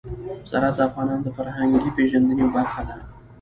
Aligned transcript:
زراعت 0.49 0.75
د 0.77 0.79
افغانانو 0.89 1.25
د 1.25 1.29
فرهنګي 1.37 1.91
پیژندنې 1.97 2.45
برخه 2.55 2.81
ده. 2.87 2.95